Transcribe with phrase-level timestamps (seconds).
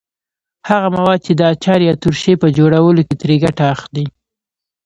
[0.69, 4.05] هغه مواد چې د اچار یا ترشۍ په جوړولو کې ترې ګټه اخلئ.